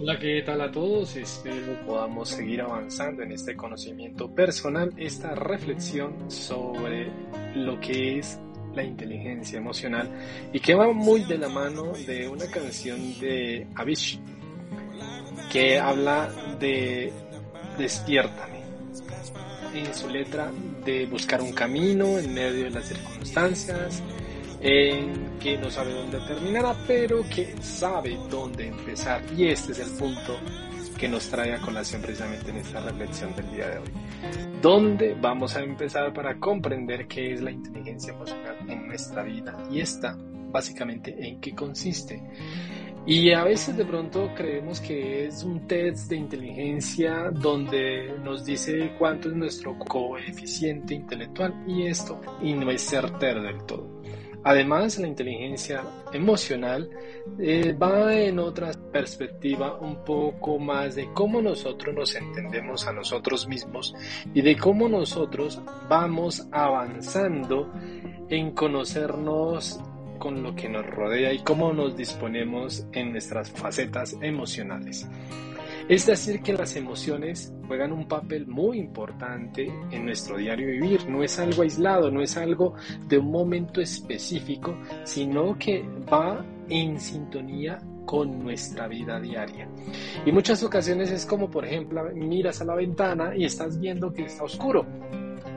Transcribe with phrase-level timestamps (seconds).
[0.00, 1.16] Hola, ¿qué tal a todos?
[1.16, 7.10] Espero podamos seguir avanzando en este conocimiento personal, esta reflexión sobre
[7.56, 8.38] lo que es
[8.76, 10.08] la inteligencia emocional
[10.52, 14.20] y que va muy de la mano de una canción de Avicii
[15.50, 17.12] que habla de
[17.76, 18.62] despiértame
[19.74, 20.52] en su letra
[20.84, 24.00] de buscar un camino en medio de las circunstancias
[24.60, 29.90] en que no sabe dónde terminará pero que sabe dónde empezar y este es el
[29.96, 30.36] punto
[30.98, 33.88] que nos trae a colación precisamente en esta reflexión del día de hoy.
[34.60, 39.56] ¿Dónde vamos a empezar para comprender qué es la inteligencia emocional en nuestra vida?
[39.70, 40.18] Y esta,
[40.50, 42.20] básicamente, en qué consiste.
[43.06, 48.92] Y a veces de pronto creemos que es un test de inteligencia donde nos dice
[48.98, 53.97] cuánto es nuestro coeficiente intelectual y esto y no es certero del todo.
[54.44, 56.88] Además, la inteligencia emocional
[57.38, 63.48] eh, va en otra perspectiva un poco más de cómo nosotros nos entendemos a nosotros
[63.48, 63.94] mismos
[64.32, 67.72] y de cómo nosotros vamos avanzando
[68.28, 69.80] en conocernos
[70.18, 75.08] con lo que nos rodea y cómo nos disponemos en nuestras facetas emocionales.
[75.88, 81.08] Es decir, que las emociones juegan un papel muy importante en nuestro diario vivir.
[81.08, 82.74] No es algo aislado, no es algo
[83.06, 89.66] de un momento específico, sino que va en sintonía con nuestra vida diaria.
[90.26, 94.26] Y muchas ocasiones es como, por ejemplo, miras a la ventana y estás viendo que
[94.26, 94.86] está oscuro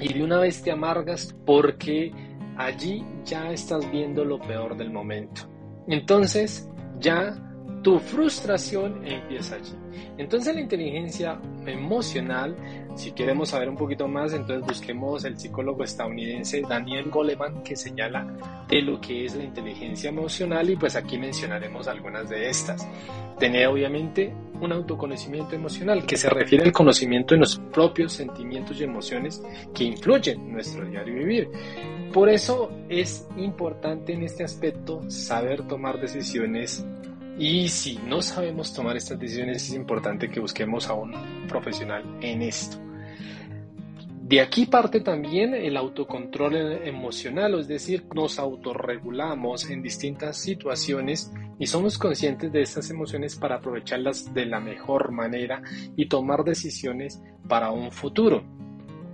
[0.00, 2.12] y de una vez te amargas porque
[2.56, 5.42] allí ya estás viendo lo peor del momento.
[5.88, 7.45] Entonces, ya
[7.86, 9.72] tu frustración empieza allí.
[10.18, 12.56] Entonces la inteligencia emocional,
[12.96, 18.26] si queremos saber un poquito más, entonces busquemos el psicólogo estadounidense Daniel Goleman que señala
[18.68, 22.84] de lo que es la inteligencia emocional y pues aquí mencionaremos algunas de estas.
[23.38, 28.82] Tener obviamente un autoconocimiento emocional que se refiere al conocimiento de los propios sentimientos y
[28.82, 29.40] emociones
[29.72, 31.48] que influyen en nuestro diario vivir.
[32.12, 36.84] Por eso es importante en este aspecto saber tomar decisiones
[37.38, 41.12] y si no sabemos tomar estas decisiones, es importante que busquemos a un
[41.46, 42.78] profesional en esto.
[44.22, 51.66] De aquí parte también el autocontrol emocional, es decir, nos autorregulamos en distintas situaciones y
[51.66, 55.62] somos conscientes de estas emociones para aprovecharlas de la mejor manera
[55.94, 58.42] y tomar decisiones para un futuro.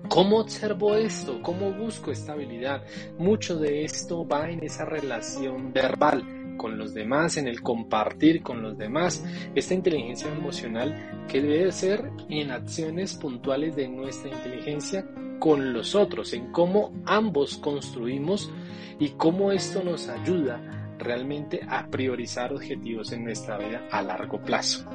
[0.08, 1.42] ¿Cómo observo esto?
[1.42, 2.82] ¿Cómo busco estabilidad?
[3.18, 8.62] Mucho de esto va en esa relación verbal con los demás, en el compartir con
[8.62, 9.24] los demás,
[9.54, 15.06] esta inteligencia emocional que debe ser en acciones puntuales de nuestra inteligencia
[15.38, 18.52] con los otros, en cómo ambos construimos
[18.98, 24.88] y cómo esto nos ayuda realmente a priorizar objetivos en nuestra vida a largo plazo.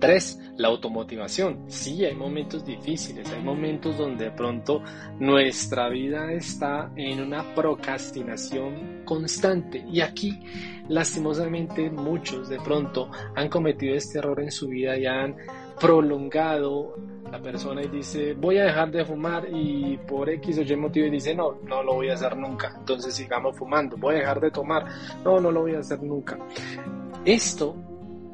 [0.00, 1.64] Tres, la automotivación.
[1.68, 4.82] Sí, hay momentos difíciles, hay momentos donde de pronto
[5.18, 9.84] nuestra vida está en una procrastinación constante.
[9.92, 10.40] Y aquí,
[10.88, 15.36] lastimosamente, muchos de pronto han cometido este error en su vida y han
[15.78, 16.96] prolongado
[17.30, 21.06] la persona y dice voy a dejar de fumar y por X o Y motivo
[21.06, 22.74] y dice no, no lo voy a hacer nunca.
[22.78, 23.96] Entonces sigamos fumando.
[23.98, 24.86] Voy a dejar de tomar.
[25.24, 26.38] No, no lo voy a hacer nunca.
[27.24, 27.76] Esto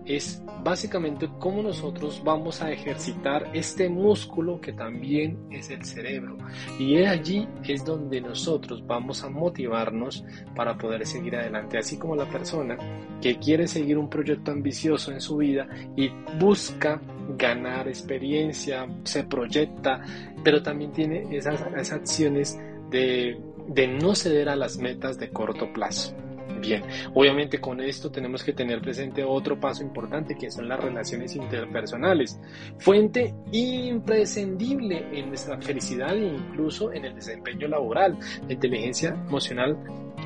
[0.06, 6.36] es básicamente cómo nosotros vamos a ejercitar este músculo que también es el cerebro.
[6.78, 10.24] Y allí es donde nosotros vamos a motivarnos
[10.54, 12.76] para poder seguir adelante, así como la persona
[13.20, 17.00] que quiere seguir un proyecto ambicioso en su vida y busca
[17.36, 20.00] ganar experiencia, se proyecta,
[20.44, 22.58] pero también tiene esas, acciones
[22.90, 26.14] de no ceder a las metas de corto plazo.
[26.60, 26.82] Bien,
[27.14, 32.40] obviamente con esto tenemos que tener presente otro paso importante que son las relaciones interpersonales,
[32.78, 38.18] fuente imprescindible en nuestra felicidad e incluso en el desempeño laboral.
[38.46, 39.76] La inteligencia emocional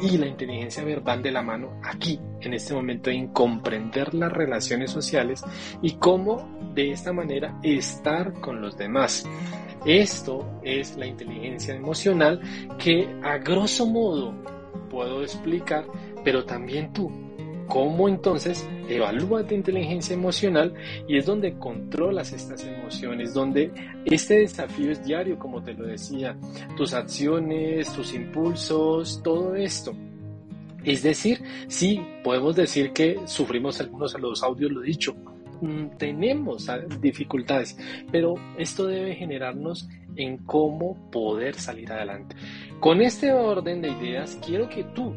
[0.00, 4.90] y la inteligencia verbal de la mano aquí, en este momento, en comprender las relaciones
[4.90, 5.43] sociales
[5.82, 9.28] y cómo de esta manera estar con los demás.
[9.84, 12.40] Esto es la inteligencia emocional
[12.78, 14.34] que a grosso modo
[14.90, 15.87] puedo explicar
[16.25, 17.11] pero también tú.
[17.70, 20.75] ¿Cómo entonces evalúa tu inteligencia emocional?
[21.06, 23.70] Y es donde controlas estas emociones, donde
[24.06, 26.37] este desafío es diario, como te lo decía,
[26.76, 29.94] tus acciones, tus impulsos, todo esto.
[30.82, 35.14] Es decir, sí, podemos decir que sufrimos algunos de los audios, lo dicho,
[35.61, 36.69] mm, tenemos
[37.00, 37.78] dificultades,
[38.11, 42.34] pero esto debe generarnos en cómo poder salir adelante.
[42.81, 45.14] Con este orden de ideas, quiero que tú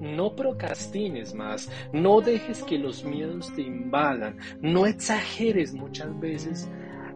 [0.00, 6.68] no procrastines más, no dejes que los miedos te invadan, no exageres muchas veces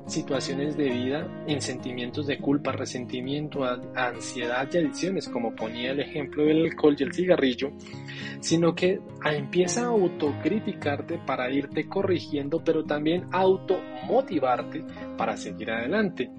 [0.07, 3.65] situaciones de vida en sentimientos de culpa, resentimiento,
[3.95, 7.73] ansiedad y adicciones, como ponía el ejemplo del alcohol y el cigarrillo,
[8.41, 14.85] sino que empieza a autocriticarte para irte corrigiendo, pero también automotivarte
[15.17, 16.31] para seguir adelante.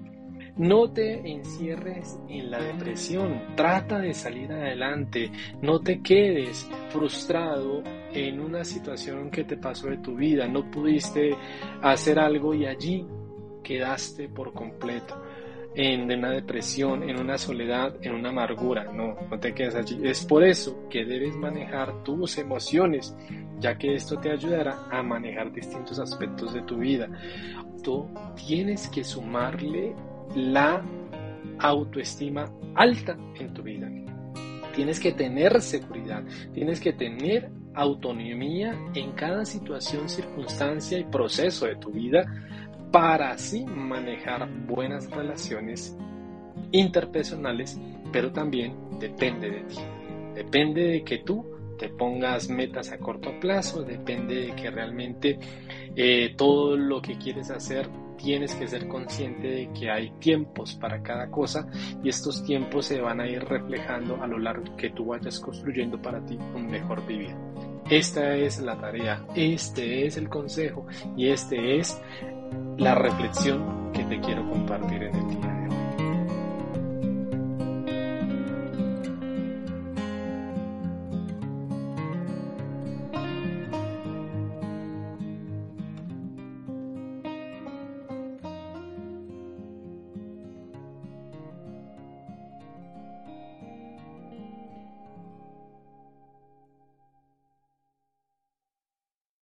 [0.56, 5.30] No te encierres en la depresión, trata de salir adelante,
[5.60, 7.82] no te quedes frustrado
[8.14, 11.36] en una situación que te pasó de tu vida, no pudiste
[11.82, 13.06] hacer algo y allí
[13.62, 15.22] quedaste por completo
[15.74, 18.84] en una depresión, en una soledad, en una amargura.
[18.90, 20.00] No, no te quedes allí.
[20.04, 23.14] Es por eso que debes manejar tus emociones,
[23.58, 27.10] ya que esto te ayudará a manejar distintos aspectos de tu vida.
[27.82, 28.08] Tú
[28.46, 29.94] tienes que sumarle
[30.34, 30.82] la
[31.58, 33.90] autoestima alta en tu vida.
[34.74, 41.76] Tienes que tener seguridad, tienes que tener autonomía en cada situación, circunstancia y proceso de
[41.76, 42.26] tu vida
[42.90, 45.96] para así manejar buenas relaciones
[46.72, 47.78] interpersonales,
[48.12, 49.76] pero también depende de ti.
[50.34, 51.44] Depende de que tú
[51.78, 55.38] te pongas metas a corto plazo, depende de que realmente
[55.94, 57.88] eh, todo lo que quieres hacer
[58.26, 61.68] tienes que ser consciente de que hay tiempos para cada cosa
[62.02, 66.02] y estos tiempos se van a ir reflejando a lo largo que tú vayas construyendo
[66.02, 67.36] para ti un mejor vivir.
[67.88, 72.02] Esta es la tarea, este es el consejo y este es
[72.78, 75.55] la reflexión que te quiero compartir en el día.